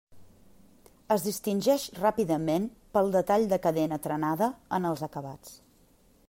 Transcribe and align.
Es 1.15 1.25
distingeix 1.27 1.85
ràpidament 1.99 2.65
pel 2.97 3.13
detall 3.17 3.47
de 3.53 3.61
cadena 3.67 4.01
trenada 4.07 4.49
en 4.79 4.91
els 4.95 5.05
acabats. 5.11 5.55